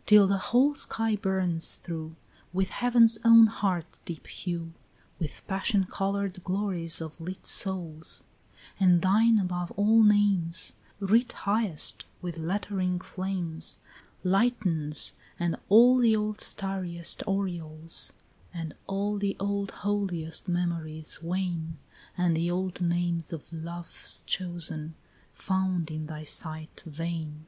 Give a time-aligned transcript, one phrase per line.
[0.00, 2.14] 14 Till the whole sky burns through
[2.52, 4.74] With heaven's own heart deep hue,
[5.18, 8.22] With passion coloured glories of lit souls;
[8.78, 13.78] And thine above all names Writ highest with lettering flames
[14.22, 18.12] Lightens, and all the old starriest aureoles
[18.52, 21.78] And all the old holiest memories wane,
[22.18, 24.96] And the old names of love's chosen,
[25.32, 27.46] found in thy sight vain.